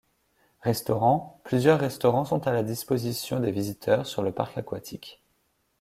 [0.61, 5.21] Restaurants: Plusieurs restaurants sont à la disposition des visiteurs sur le parc aquatique.